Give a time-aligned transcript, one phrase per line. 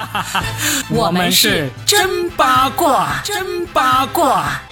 [0.90, 4.71] 我们是真八卦，真八卦。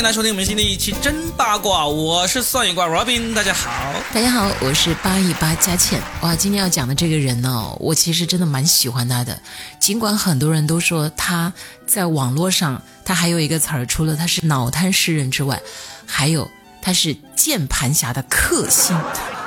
[0.00, 3.70] 迎来收听我们新的一期真八卦，我是算一卦 Robin，大家好。
[4.14, 6.00] 大家好，我是八一八佳倩。
[6.22, 9.38] 哇，今天要讲的这个人呢，我其实真的蛮喜欢他的。
[9.78, 11.52] 尽管很多人都说他
[11.86, 15.60] 在网络上，他还有一个词儿，除了他是脑瘫诗人之外，
[16.06, 18.98] 还有他是键盘侠的克星。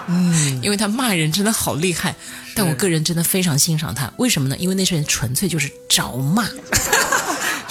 [0.06, 2.14] 嗯，因为他骂人真的好厉害，
[2.54, 4.14] 但我个人真的非常欣赏他。
[4.18, 4.56] 为什么呢？
[4.60, 6.48] 因为那些人纯粹就是找骂。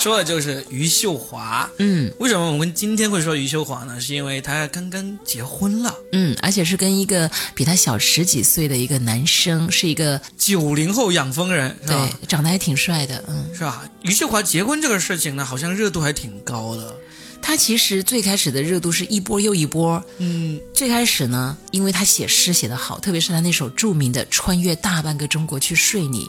[0.02, 1.70] 说的就是余秀华。
[1.78, 4.00] 嗯，为什么我们今天会说余秀华呢？
[4.00, 5.94] 是因为她刚刚结婚了。
[6.10, 12.10] 嗯，而且是跟一个比他小十几岁的一个男生，是一个九零后养蜂人，是吧？
[12.20, 13.88] 对，长得还挺帅的，嗯，是吧？
[14.02, 16.92] 余秀华结婚这个事情呢，好像热度还挺高的。
[17.40, 20.04] 他其实最开始的热度是一波又一波。
[20.18, 26.28] 嗯，最开始呢，因为他写诗写得好，特别是他那首著名的《穿越大半个中国去睡你》，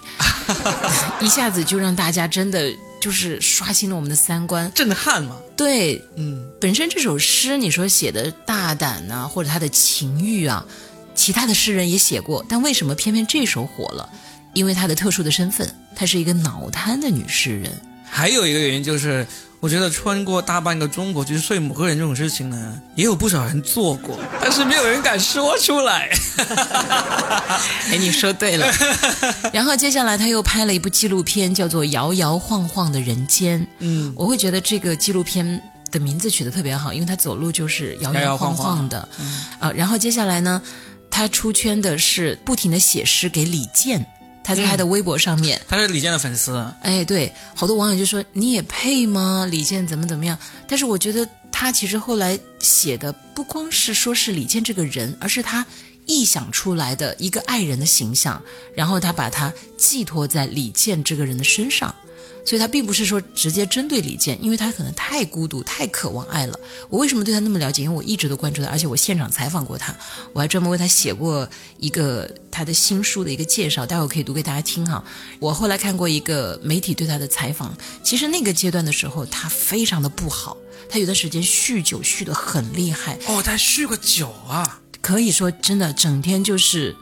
[1.26, 2.72] 一下子就让大家真的
[3.04, 4.72] 就是刷新了我们的三观。
[4.74, 5.36] 震撼嘛。
[5.58, 10.66] 对，嗯，本身这首诗你说写的大胆呐、或者他的情欲啊，
[11.14, 14.10] 其他的诗人也写过，但为什么偏偏这首火了？
[14.54, 17.70] 因为他的特殊的身份，她是一个脑瘫的女诗人。
[18.10, 19.28] 还有一个原因就是，
[19.64, 26.10] 我觉得穿过大半个中国去睡某个人这种事情呢，也有不少人做过， 但是没有人敢说出来。
[27.90, 28.70] 哎，你说对了。
[29.54, 33.62] 然后接下来他又拍了一部纪录片，叫做《摇摇晃晃的人间》。
[33.80, 35.62] 嗯，我会觉得这个纪录片
[35.92, 39.08] 的名字取得特别好，因为他走路就是摇摇晃晃的。
[39.60, 40.62] 啊，然后接下来呢，
[41.10, 44.06] 他出圈的是不停的写诗给李健，
[44.44, 45.62] 他在他的微博上面。
[45.68, 46.66] 他是李健的粉丝。
[46.82, 49.48] 哎，对，好多网友就说你也配吗？
[49.50, 50.38] 李健怎么怎么样？
[50.68, 55.66] 但是我觉得他其实后来写的不光是说是李健这个人，而是他
[56.08, 58.42] 臆想出来的一个爱人的形象，
[58.76, 61.94] 然后他把它寄托在李健这个人的身上。
[62.46, 66.60] 所以他并不是说直接针对李健，因为他可能太孤独、太渴望爱了。
[66.90, 67.84] 我为什么对他那么了解？
[67.84, 69.96] 因为我一直都关注他，而且我现场采访过他，
[70.34, 75.04] 我还专门为他写过一个他的新书的一个介绍，待会儿可以读给大家听哈。
[75.40, 80.58] 我后来看过一个媒体对他的采访，其实那个阶段的时候，他非常的不好，
[80.90, 84.80] 他有段时间酗酒酗得很厉害，哦，他酗过酒啊。
[85.02, 86.96] 可以说真的整天就是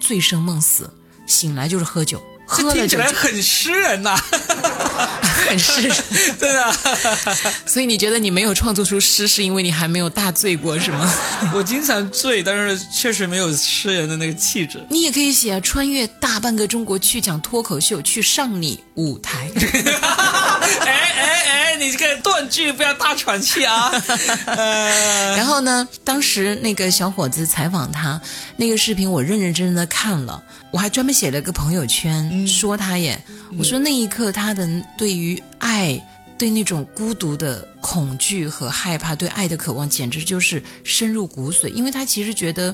[0.00, 0.88] 醉生梦死，
[1.26, 2.24] 醒来就是喝酒，喝
[2.56, 4.16] 这听起来很诗人呐、
[5.48, 5.96] 很诗人，
[6.40, 6.74] 对啊。
[7.66, 11.12] 所以你觉得你没有创作出诗，是因为你还没有大醉过，是吗？
[11.54, 14.84] 我经常醉，但是确实没有诗人的那个气质。
[14.88, 19.50] 你也可以写、啊、穿越大半个中国去讲脱口秀，去上你舞台。
[22.22, 23.90] 断句不要大喘气啊！
[24.46, 28.20] 呃，然后呢，当时那个小伙子采访他
[28.56, 33.22] 那个视频，我认认真真的看了，我还专门写了个朋友圈、说他耶。
[33.58, 36.00] 我说那一刻他的对于爱。
[36.38, 41.66] 对那种孤独的恐惧和害怕，对爱的渴望，简直就是深入骨髓。
[41.66, 42.72] 因为他其实觉得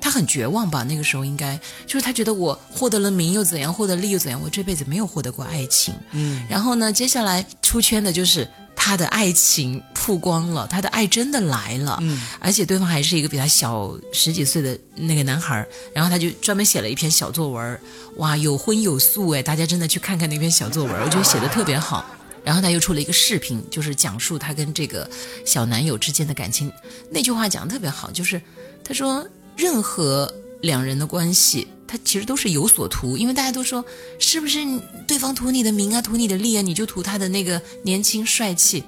[0.00, 5.94] 他很绝望吧，那个时候应该就是他觉得我获得了名又怎样，获得利又怎样，我这辈子没有获得过爱情。
[6.12, 17.80] 嗯，然后呢，接下来出圈的就是他的爱情曝光了，他的爱真的来了，嗯，而且对方还是一个比他小十几岁的那个男孩儿，然后他就专门写了一篇小作文，
[18.16, 22.04] 哇，有荤有素哎，大家真的去看看那篇小作文，我觉得写的特别好。
[22.44, 25.10] 然后他又出了一个视频，就是讲述他跟这个
[25.44, 26.70] 小男友之间的感情。
[27.10, 28.40] 那句话讲的特别好，就是
[28.84, 33.84] 他说任何两人的关系，他其实都是有所图，因为大家都说
[34.18, 34.58] 是不是
[35.06, 38.84] 对方图你的名啊，图你的利啊，你就图他的那个年轻帅气，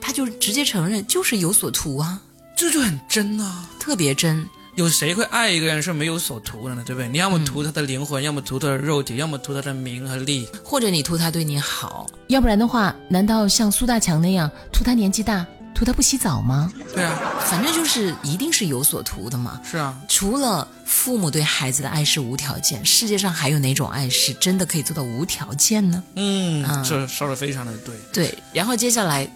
[0.00, 2.22] 他就直接承认就是有所图啊，
[2.56, 3.68] 这就很真啊。
[3.78, 4.48] 特别真。
[4.74, 6.82] 有谁会爱一个人是没有所图的呢？
[6.86, 7.06] 对不对？
[7.06, 10.48] 你要么图他的灵魂，要么图他的肉体，要么图他的名和利。
[10.64, 16.72] 或者你图他对你好，要不然的话，难道像苏大强那样图他年纪大，图他不洗澡吗？
[16.94, 19.60] 对啊，反正就是一定是有所图的嘛。
[19.68, 26.02] 是啊，除了父母对孩子的爱是无条件，世界上还有哪种爱是真的可以做到无条件呢？
[26.16, 27.94] 嗯，嗯这说的非常的对。
[28.12, 29.28] 对，然后接下来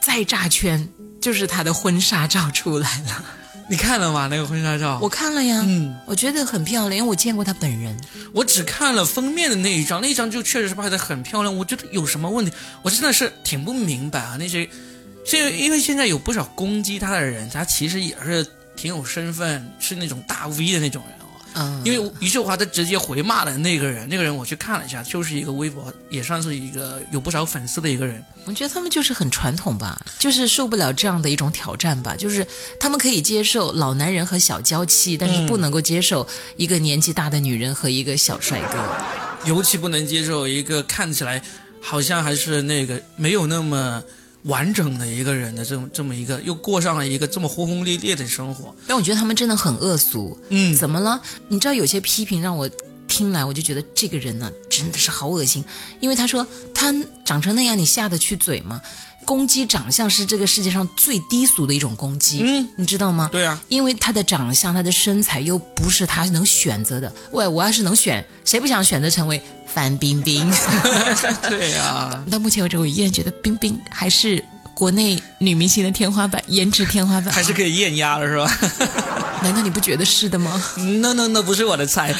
[0.00, 0.88] 再炸圈，
[1.20, 3.24] 就是他的婚纱照出来了。
[3.70, 4.26] 你看了吗？
[4.28, 4.98] 那个婚纱照？
[5.00, 7.96] 我看了呀，嗯，我觉得很漂亮，因为我见过她本人。
[8.32, 11.56] 我只看了封面的那一张，那一张就确实是拍的很漂亮。
[11.56, 12.52] 我觉得有什么问题？
[12.82, 14.36] 我真的是挺不明白啊。
[14.40, 14.68] 那些，
[15.38, 18.46] 是因为现在有不少攻击他的人，他其实也是
[18.76, 21.26] 挺有身份，是那种大 V 的那种人哦。
[21.54, 28.24] 嗯，因为余秀华他直接回骂了那个人，那个人我去看了一下，就是一个微博，也算是一个有不少粉丝的一个人。
[28.44, 32.46] 我觉得他们就是很传统吧，就是受不了这样的一种挑战吧，就是
[32.78, 38.78] 他们可以接受老男人和小娇妻，但是不能够接受一个年纪大的女人和一个小帅哥。
[39.44, 41.42] 尤其不能接受一个看起来
[41.80, 44.02] 好像还是那个没有那么
[44.44, 48.74] 完整的一个人的这么这么一个，又过上了一个这么轰轰烈烈的生活。
[48.86, 50.38] 但我觉得他们真的很恶俗。
[50.48, 51.20] 嗯，怎么了？
[51.48, 52.68] 你知道有些批评让我
[53.06, 55.64] 听来，我就觉得这个人呢真的是好恶心，
[56.00, 56.94] 因为他说他
[57.24, 58.80] 长成那样，你下得去嘴吗？
[59.30, 63.28] 攻击长相是这个世界上最低俗的一种攻击，嗯，你知道吗？
[63.30, 67.12] 对啊，因为他的长相、他的身材又不是他能选择的。
[67.30, 69.40] 喂，我要是能选，谁不想选择成为
[69.72, 70.52] 范冰冰？
[71.48, 74.44] 对啊，到目前为止，我依然觉得冰冰还是
[74.74, 77.32] 国内女明星的天花板，颜值天花板。
[77.32, 78.50] 还是可以艳压了是吧？
[79.44, 80.60] 难道你不觉得是的吗？
[81.00, 82.12] 那那那不是我的菜。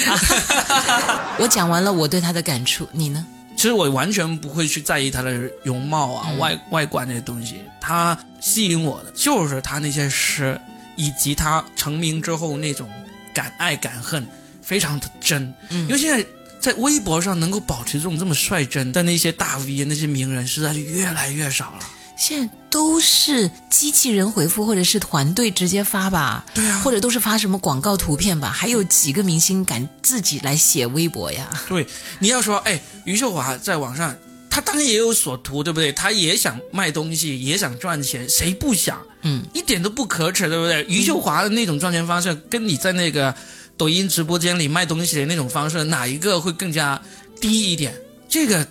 [1.39, 3.27] 我讲完了我对他的感触，你呢？
[3.61, 10.59] 其实我完全不会去在意他的容貌啊、外外观这些东西，他吸引我的就是他那些诗，
[10.97, 12.89] 以及他成名之后那种
[13.35, 14.27] 敢爱敢恨，
[14.63, 15.55] 非常的真。
[15.69, 16.27] 因为现在
[16.59, 21.81] 在微博上能够保持这种这么率真的那些大 V、那些名人，实在是越来越少了。
[22.17, 28.49] 现在都是机器人回复，或者是团队直接发吧，对啊或者都是发什么广告图片吧。
[28.49, 31.49] 还有几个明星敢自己来写微博呀？
[31.69, 31.87] 对，
[32.21, 34.15] 你要说，哎，余秀华在网上，
[34.49, 35.93] 他当然也有所图，对不对？
[35.93, 38.99] 他也想卖东西，也想赚钱，谁不想？
[39.23, 40.85] 嗯，一点都不可耻，对不对？
[40.89, 43.35] 余秀华的那种赚钱方式，跟你在那个
[43.77, 47.01] 抖音直播间里卖东西的那种方式，哪一个会更加
[47.41, 47.95] 低一点？
[48.29, 48.67] 这个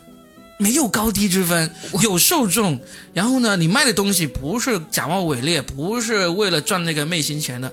[0.60, 2.80] 没有高低之分，有受众。
[3.14, 7.72] 然后呢，你卖的东西不是假冒伪劣，不是为了赚那个昧心钱的，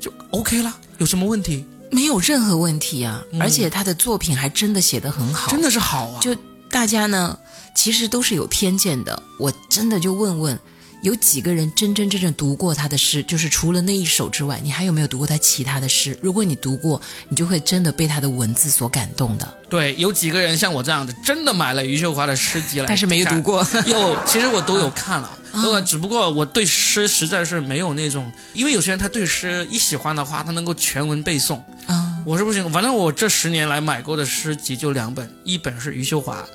[0.00, 1.64] 就 OK 了，有什么问题？
[1.90, 3.24] 没有任何问题啊！
[3.40, 6.20] 而且他的作品还真的写得很好，真的是好啊！
[6.20, 6.32] 就
[6.70, 7.36] 大家呢，
[7.74, 9.20] 其实都是有偏见的。
[9.38, 10.58] 我真的就问问，
[11.02, 13.22] 有几个人真真正正读过他的诗？
[13.22, 16.18] 就是除了那一首之外，你还有没有读过他其他的诗？
[16.20, 19.54] 如果你读过，你就会真的被他的文字所感动的。
[19.68, 32.70] 对，有几个人像我这样的，真的买了余秀华的诗集来看，但是没有读过 有，其实我都有看了，呃，只不过我对诗实在是没有那种，因为有些人他对诗一喜欢的话，他能够全文背诵，啊、我是不行。
[32.70, 36.46] 反正我这十年来买过的诗集就两本，一本是余秀华，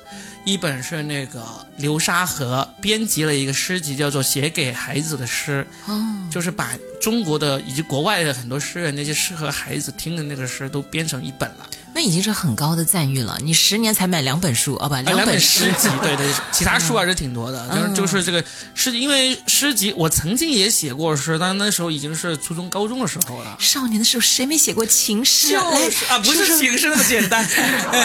[0.44, 1.42] 一本是那个
[1.78, 11.68] 流沙河编辑了一个诗集，叫做《写给孩子的诗》，哦，就是把中国的以及国外的很多诗人那些适合孩子听的那个诗都编成一本了。
[11.94, 13.38] 那已经是很高的赞誉了。
[13.40, 17.68] 你十年才买两本书，啊不，啊两本诗集， 对对，其他书还是挺多的。
[17.68, 18.44] 就是就是这个
[18.74, 23.56] 诗，因为诗集我曾经也写过诗，但那时候已经是初中高中的时候了。
[23.60, 26.18] 少年的时候谁没写过情诗啊？
[26.18, 27.48] 不是情诗那么简单，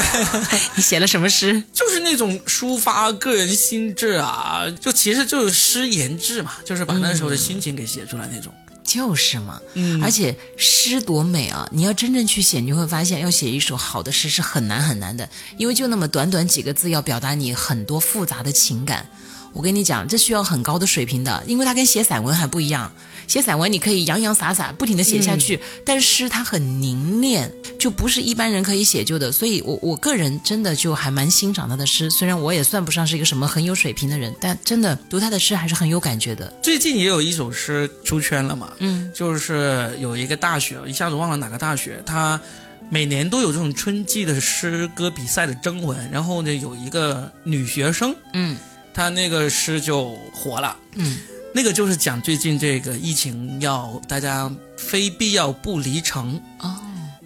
[0.76, 1.64] 你写了什么诗？
[1.74, 8.54] 就是那种抒发个人心志啊，就其实就是诗言志嘛，就是把那时候的心情给写出来那种。
[8.90, 11.70] 就是嘛，嗯而且诗多美啊！
[11.72, 19.08] 你要真正去写，你会发现要写一首好的诗是很难很难的，因为就那么短短几个字，要表达你很多复杂的情感。
[19.54, 22.92] 我跟你讲，这需要很高的水平的，因为它跟写散文还不一样。
[23.28, 29.32] 写散文你可以洋洋洒洒不停的写下去，但是诗它很凝练，就不是一般人可以写就的。
[29.32, 36.52] 所以我我个人真的就还蛮欣赏他的诗，虽然我也算不上是一个什么很有水平的人，但真的读他的诗还是很有感觉的。
[36.64, 42.42] 最近也有一首诗出圈了嘛，嗯，就是有一个大学，一下子忘了哪个大学，他
[42.90, 48.58] 每年都有这种春季的诗歌比赛的征文，然后呢，有一个女学生，嗯，
[49.00, 51.20] 她那个诗就火了，嗯，
[51.54, 56.76] 那个就是讲最近这个疫情要大家非必要不离城，哦，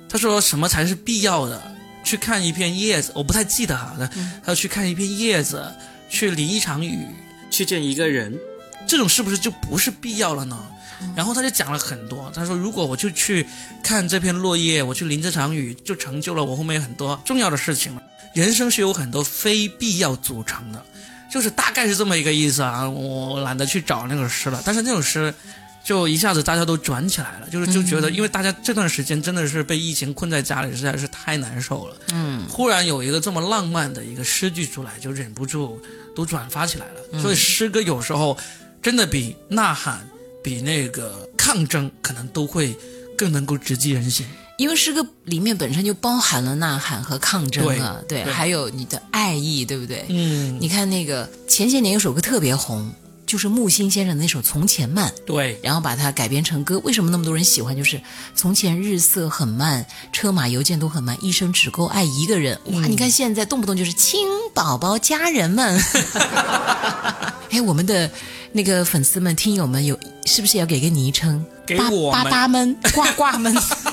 [0.07, 1.59] 他说什么才是必要的？
[2.03, 5.65] 去看一片叶子，我不太记得哈，他他说去看一片叶子，
[6.11, 7.07] 去淋一场雨，
[7.49, 8.37] 去见一个人，
[8.85, 10.63] 这种是不是就不是必要了呢？
[11.15, 13.47] 然后他就讲了很多，他说如果我就去
[13.81, 18.03] 看这片落叶，我去淋这场雨，就成就了我后面很多重要的事情了。
[18.35, 20.85] 人生是有很多非必要组成的，
[21.33, 22.87] 就是大概是这么一个意思啊。
[22.87, 25.33] 我懒得去找那首诗了，但是那首诗。
[25.85, 31.97] 就一下子大家都转起来了，就是就觉得，因为大家这段时间真的是被疫情困在家里，实在是太难受了。
[32.13, 35.77] 嗯，忽然有一个这么浪漫的一个诗句出来，就忍不住
[36.15, 37.21] 都转发起来了。
[37.21, 38.37] 所以诗歌有时候
[38.81, 40.07] 真的比呐喊、
[40.41, 42.73] 比那个抗争，可能都会
[43.17, 44.25] 更能够直击人心。
[44.63, 50.05] 因为诗歌里面本身就包含了呐喊和抗争啊，对，对还有你的爱意，对不对？
[50.08, 52.89] 嗯，你看那个前些年有首歌特别红，
[53.25, 56.79] 就是木心先生的那首《从前慢》，对，然后把它改编成歌。
[56.79, 57.75] 为什么那么多人喜欢？
[57.75, 58.00] 就是
[58.34, 62.58] 从前日色很慢，车马邮件都很慢，一生只够爱一个人。
[62.67, 65.77] 哇，你看现在动不动就是亲宝宝、家人们。
[67.51, 68.10] 哎，我们的
[68.53, 71.46] 那个粉丝们、听友们有是不是要给个昵称？
[71.65, 73.53] 巴给我们巴巴们、呱呱们。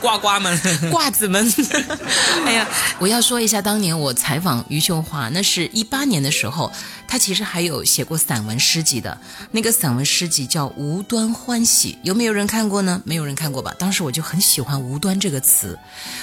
[0.00, 0.58] 呱呱们，
[0.90, 1.52] 褂子们，
[2.46, 2.66] 哎呀，
[2.98, 6.72] 我要说一下，当年我采访余秀华，那是一八年的时候，
[7.06, 13.00] 她其实还有写过散文诗集的，那个散文诗集叫《无端欢喜》，有没有人看过呢？
[13.04, 13.74] 没有人看过吧？
[13.78, 15.78] 当时我就很喜欢“无端”这个词，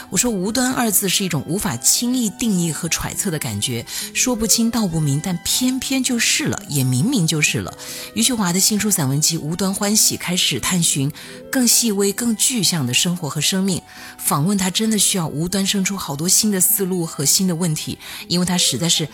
[0.09, 7.73] 我说“无端”二字是一种无法轻易定义和揣测的感觉，说不清道不明，但偏偏就是了，也明明就是了。
[8.15, 11.11] 余秀华的新书散文集《无端欢喜》开始探寻
[11.51, 13.81] 更细微、更具象的生活和生命。
[14.17, 17.97] 访问他真的需要无端生出好多新的思路和新的问题，
[18.27, 19.07] 因为他实在是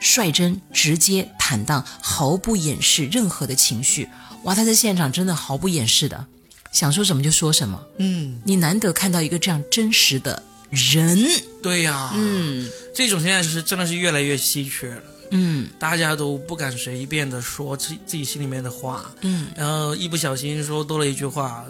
[0.00, 4.08] 率真、直接、坦荡，毫不掩饰任何的情绪。
[4.44, 6.26] 哇，他在现场真的毫不掩饰的，
[6.72, 7.82] 想说什么就说什么。
[7.98, 11.18] 嗯，你难得看到一个这样真实的人。
[11.62, 15.02] 对呀，嗯这种现在是真的是越来越稀缺了。
[15.30, 21.64] 嗯大家都不敢随便的说自自己心里面的话，嗯，然后一不小心说多了一句话，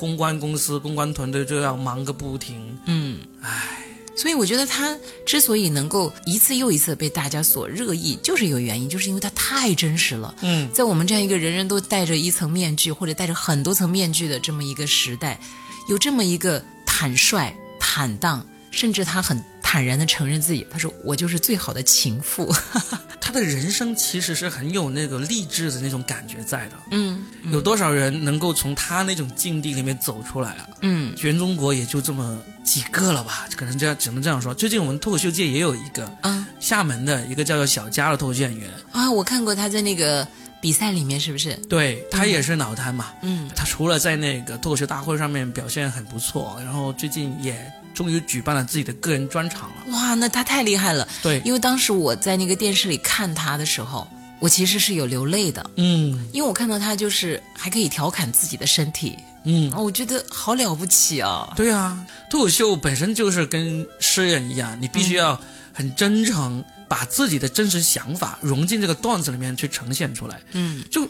[0.00, 2.56] 公关公司、公关团队就要忙个不停。
[2.86, 3.84] 嗯，唉，
[4.16, 10.34] 所以我觉得他之所以能够一次又一次被大家所热议，就是有原因，就是因为他太真实了。
[10.40, 15.38] 嗯，在我们这样一个人人都戴着一层面具或者戴着很多层面具的这么一个时代，
[15.86, 22.52] 有这么一个坦率、坦荡，甚至他很坦然的承认自己，他说我就是最好的情妇。
[23.22, 26.72] 他的人生其实是很有那个励志的那种感觉在的。
[26.90, 30.68] 嗯有多少人能够从他那种境地里面走出来啊？
[30.80, 34.52] 嗯全中国也就这么几个了吧，可能这样只能这样说。
[34.52, 39.08] 最近我们脱口秀界也有一个啊厦门的一个叫做小佳的脱口秀演员，啊！
[39.08, 40.26] 我看过他在那个
[40.60, 41.54] 比赛里面，是不是？
[41.68, 43.12] 对他也是脑瘫嘛。
[43.22, 49.92] 嗯他除了在那个脱口秀大会上面表现很不错，然后最近也终于举办了自己的个人专场了。
[49.92, 51.06] 哇，那他太厉害了！
[51.22, 54.06] 对，因为当时我在那个电视里看他的时候，
[54.38, 56.28] 我其实是有流泪的，嗯。
[56.32, 61.52] 因为我看到他就是还可以调侃自己的身体，嗯，哦，我觉得好了不起啊！
[61.56, 65.40] 对啊，脱口秀本身就是跟诗人一样，你必须要
[65.72, 70.84] 很真诚，把自己的真实想法融进这个段子里面去呈现出来，嗯。
[70.90, 71.08] 就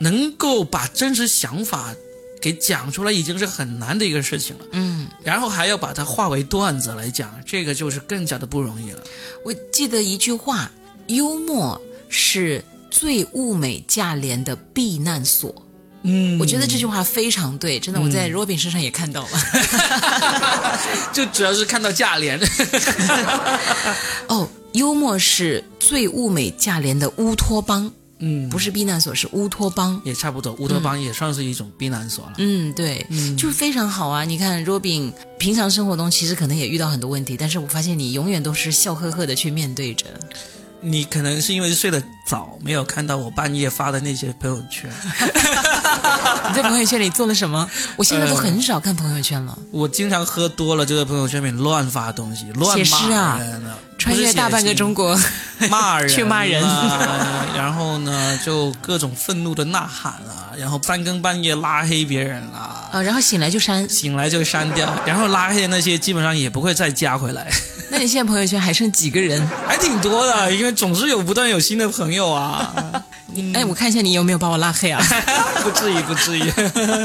[0.00, 1.94] 能够把真实想法
[2.40, 4.64] 给讲出来，已经是很难的一个事情了。
[4.72, 9.02] 嗯，然后还要把它化为段子来讲，这个就是更加的不容易了。
[9.44, 10.70] 我记得一句话：
[11.08, 15.54] 幽默是最物美价廉的避难所。
[16.02, 19.28] 嗯我觉得这句话非常对，真的，我在 Robin 身上也看到了。
[21.12, 22.40] 就主要是看到价廉，
[24.28, 30.00] 哦，幽默是最物美价廉的乌托邦，嗯，不是避难所，是乌托邦。
[30.04, 32.34] 也差不多，乌托邦也算是一种避难所了。
[32.38, 34.24] 嗯，对，就非常好啊！
[34.24, 40.06] 你看，Robin 平常生活中其实可能也遇到很多问题，但是我发现你永远都是笑呵呵的去面对着。
[40.82, 44.90] 你可能是因为睡得早，没有看到我半夜发的那些朋友圈。
[46.48, 47.68] 你在朋友圈里做了什么？
[47.96, 49.56] 我现在都很少看朋友圈了。
[49.70, 55.18] 我经常喝多了，就在朋友圈里面乱发东西，乱写诗啊骂人了穿越大半个中，国，
[55.70, 63.86] 骂人，去骂人啊然后呢，就各种愤怒的呐喊啊，然后三更半夜拉黑别人啊，啊，然后醒来就删。
[63.88, 67.50] 醒来就删掉，然后拉黑的那些基本上也不会再加回来，
[67.90, 69.44] 那你现在朋友圈还剩几个人？
[69.66, 73.04] 还挺多的，因为总是有不断有新的朋友啊。
[73.54, 75.00] 哎，我看一下你有没有把我拉黑啊？
[75.62, 76.42] 不至于，不至于。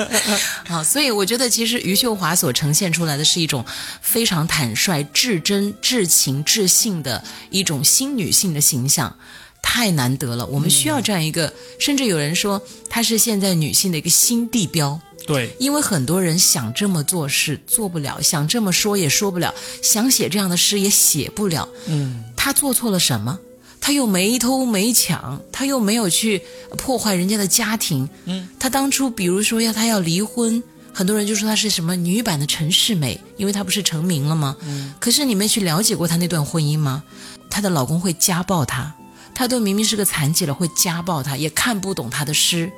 [0.68, 3.64] 好，所以我觉得其实余秀华所呈现出来的是一种
[4.02, 9.16] 非常坦率、至真、至情、至性的一种新女性的形象。
[9.62, 21.68] 太难得了，我们需要这样一个，甚至有人说她是现在女性的一个新地标，对，因为很多人想这么做是做不了，想这么说也说不了，想写这样的诗也写不了。
[21.88, 23.40] 嗯，他做错了什么？
[23.82, 26.42] 他又没偷没抢，他又没有去
[26.78, 28.10] 破坏人家的家庭。
[28.26, 34.56] 嗯，他当初比如说要他要离婚，很多人就说他是什么女版的陈世美，因为她不是成名了吗？
[34.62, 37.04] 嗯，可是你没去了解过她那段婚姻吗？
[37.50, 38.96] 她的老公会家暴她，
[39.36, 42.72] 她都明明是个残疾了，会家暴她，也看不懂她的诗。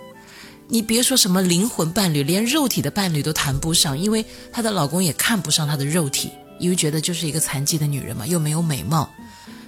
[0.70, 9.10] 你别说什么灵魂伴侣，连肉体的伴侣都谈不上，因为她的老公也看不上她的肉体，因为觉得就是一个残疾的女人嘛，又没有美貌，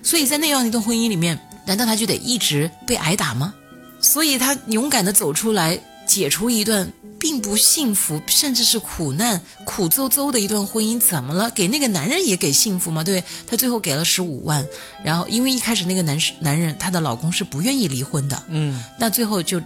[0.03, 3.53] 所以在那样一段婚姻里面，难道她就得一直被挨打吗？
[4.01, 11.49] 所以她勇敢的走出来，解除一段并不幸福，甚至是苦难、苦邹邹的一段婚姻，怎么了？
[11.51, 13.05] 给那个男人也给幸福吗？
[13.05, 14.65] 对她最后给了十五万，
[15.03, 19.61] 然后因为一开始那个男男人她的老公是不愿意离婚的，嗯，那最后就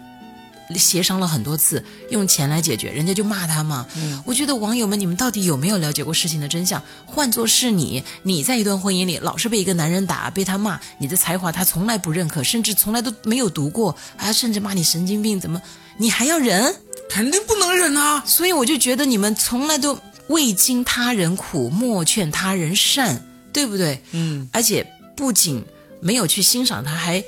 [0.75, 3.85] 协商了很多次，用钱来解决，人家就骂他嘛。
[3.95, 6.81] 嗯我觉得网友们，你们到底有没有了解过事情的真相？
[7.05, 15.61] 换作是你，你在一段婚姻里老是被一个男人打，被他骂，你的才华他从来不认可，甚至从来都没有读过，还甚至骂你神经病，怎么
[15.97, 16.75] 你还要忍？
[17.09, 18.23] 肯定不能忍啊！
[18.25, 24.01] 所以我就觉得你们从来都未经他人苦，莫劝他人善，对不对？
[24.11, 25.63] 嗯，而且不仅
[25.99, 27.23] 没有去欣赏他，还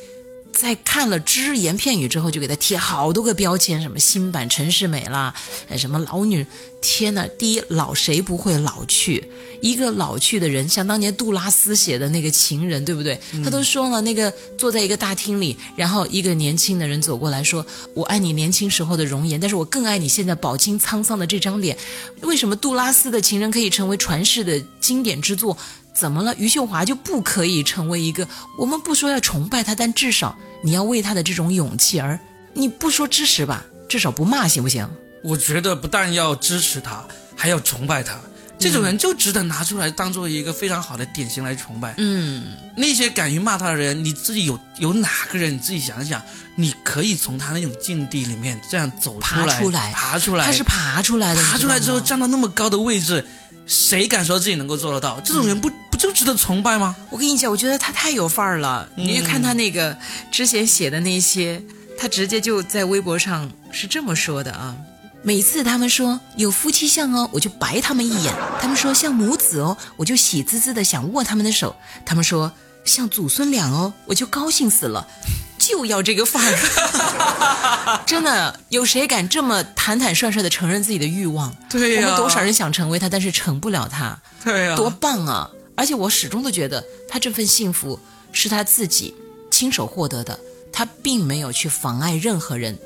[0.55, 5.35] 在看了只言片语之后，就给他贴好多个标签，什么新版陈世美啦，
[5.69, 6.45] 哎，什么老女。
[6.81, 9.23] 天呐，第一，老谁不会老去？
[9.59, 13.19] 一个老去的人，像当年杜拉斯写的那个情人，对不对？
[13.43, 21.75] 他都说了，那个坐在一个大厅里，然后一个年轻的人走过来说：“我爱你年轻时候的容颜，但是我更爱你现在饱经沧桑的这张脸。”
[22.21, 25.57] 为什么杜拉斯的情人可以成为传世的经典之作？
[25.95, 26.35] 怎么了？
[26.37, 28.27] 余秀华就不可以成为一个？
[28.57, 32.19] 我们不说要崇拜他，但至少你要为他的这种勇气而，
[32.53, 34.87] 你不说支持吧，至少不骂行不行？
[35.23, 37.03] 我觉得不但要支持他，
[37.35, 38.19] 还要崇拜他。
[38.57, 41.93] 这种人就值得拿出来当做一个非常好的典型来崇拜。
[41.97, 45.55] 嗯，那些敢于骂他的人，你自己有有哪个人？
[45.55, 46.21] 你自己想想，
[46.55, 53.25] 你可以从他那种境地里面这样走出来，爬出来爬出来，他是爬出来的，爬出来之后站到那么高的位置，
[53.65, 55.19] 谁敢说自己能够做得到？
[55.19, 56.93] 这种人不、不就值得崇拜吗？
[57.09, 58.85] 我跟你讲，我觉得他太有范儿了。
[58.95, 59.97] 你就看他那个
[60.29, 61.63] 之前写的那些，
[61.97, 64.75] 他直接就在微博上是这么说的啊。
[65.23, 71.73] 每次他们说有夫妻相哦，我就白他们一眼；他们说像母子哦，我就喜滋滋的想握他们的手；
[72.05, 72.51] 他们说
[72.83, 75.07] 像祖孙俩哦，我就高兴死了，
[75.57, 78.03] 就要这个范儿。
[78.05, 81.55] 真的，有谁敢这么坦坦率率的承认自己的欲望？
[81.69, 84.19] 对呀我们多少人想成为他，但是成不了他。
[84.43, 85.49] 对呀多棒啊！
[85.75, 87.99] 而且我始终都觉得他这份幸福
[88.31, 89.13] 是他自己
[89.51, 90.39] 亲手获得的，
[90.71, 92.77] 他并没有去妨碍任何人。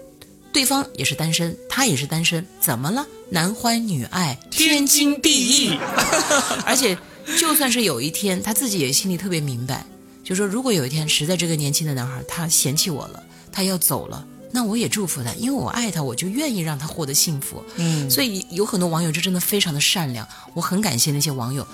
[0.51, 3.05] 对方也是单身，他也是单身，怎么了？
[3.29, 5.77] 男欢女爱，天经地义。
[6.65, 6.97] 而且，
[7.39, 9.85] 就算是有一天他自己也心里特别明白，
[10.23, 17.63] 就说如果有一天实在这个年轻的男孩他嫌弃我了，他要走了，那我也祝福他，因为我爱他，我就愿意让他获得幸福。
[17.75, 21.65] 嗯，所以有很多网友就真的非常的善良，我很感谢那些网友。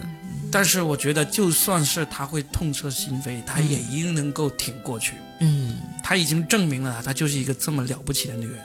[0.53, 5.15] 但是我觉得，就算是他会痛彻心扉，他也一定能够挺过去。
[5.39, 8.59] 嗯他已经证明了，他就是一个这么了不起的女人，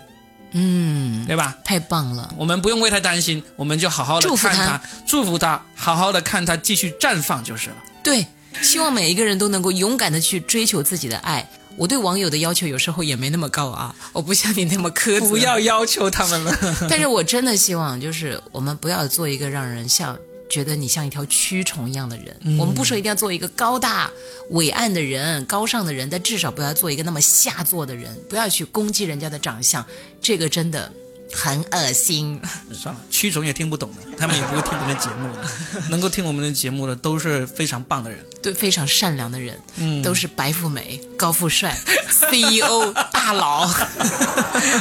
[0.51, 1.55] 嗯，对吧？
[1.63, 2.33] 太棒了。
[2.37, 7.75] 我们不用为他担心，我们就好好的祝福她看她，祝福他，好好的看他继续绽放就是了。
[8.03, 8.25] 对，
[8.61, 11.47] 希望每一个人都能够勇敢的去追求自己的爱。
[11.77, 15.27] 我对网友的要求有时候也没那么高啊， 我不像你那么苛责。
[15.27, 16.57] 不要要求他们了。
[16.89, 20.17] 但是我真的希望，就是我们不要做一个让人像
[20.49, 22.57] 觉得你像一条蛆虫一样的人。
[22.59, 24.09] 我们不说一定要做一个高大
[24.51, 29.85] 伟岸的人、高尚的人，但至少不要做一个那么下作的人，不要去攻击人家的长相，
[30.21, 30.91] 这个真的
[31.35, 32.39] 很恶心。
[32.73, 35.43] 算了，蛆虫也听不懂的，他们也不会听我们的节目的。
[35.91, 38.25] 能够听我们的节目的都是非常棒的人。
[38.41, 41.77] 对，非常善良的人，嗯都是白富美、高富帅、
[42.31, 43.67] CEO 大佬。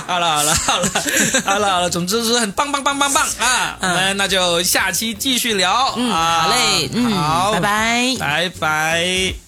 [0.06, 0.90] 好了好了好了
[1.44, 3.76] 好了好了，总之是很棒棒棒棒棒啊！
[3.80, 5.92] 我们那就下期继续聊。
[5.96, 8.16] 嗯好嘞，嗯，好，拜拜。
[8.18, 9.43] 拜拜。